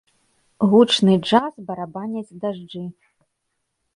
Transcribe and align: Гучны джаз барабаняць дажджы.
Гучны 0.71 1.13
джаз 1.27 1.53
барабаняць 1.67 2.35
дажджы. 2.45 2.81